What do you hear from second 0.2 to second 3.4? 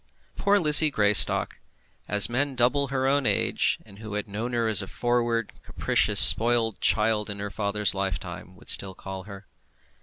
Poor Lizzie Greystock! as men double her own